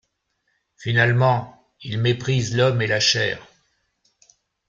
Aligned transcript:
Finalement, 0.77 1.63
ils 1.83 1.99
méprisent 1.99 2.57
l’homme 2.57 2.81
et 2.81 2.87
la 2.87 2.99
chair. 2.99 3.45